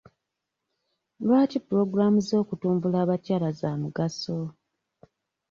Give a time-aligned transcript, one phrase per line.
[1.25, 4.37] Lwaki puloogulaamu z'okutumbula abakyala za mugaso?